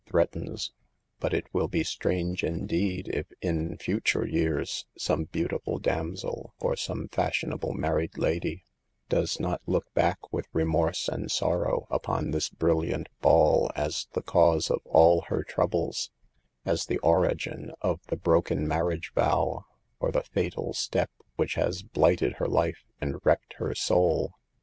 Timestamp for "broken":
18.17-18.67